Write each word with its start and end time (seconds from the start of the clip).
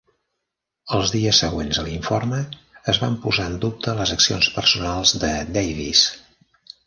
Els 0.95 1.11
dies 1.15 1.41
següents 1.43 1.79
a 1.81 1.83
l'informe, 1.89 2.39
es 2.93 3.01
van 3.05 3.19
posar 3.27 3.45
en 3.51 3.59
dubte 3.67 3.95
les 4.01 4.15
accions 4.17 4.49
personals 4.55 5.13
de 5.25 5.33
Davies. 5.59 6.05